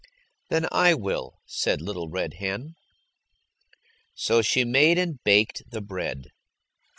"Then 0.49 0.65
I 0.71 0.95
will," 0.95 1.41
said 1.45 1.79
Little 1.79 2.09
Red 2.09 2.37
Hen. 2.39 2.73
So 4.15 4.41
she 4.41 4.63
made 4.63 4.97
and 4.97 5.23
baked 5.23 5.61
the 5.69 5.79
bread. 5.79 6.31